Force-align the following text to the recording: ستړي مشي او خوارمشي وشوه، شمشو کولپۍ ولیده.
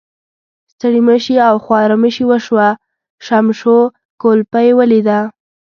ستړي 0.73 1.01
مشي 1.07 1.35
او 1.49 1.55
خوارمشي 1.65 2.23
وشوه، 2.29 2.67
شمشو 3.25 3.77
کولپۍ 4.21 4.69
ولیده. 4.75 5.19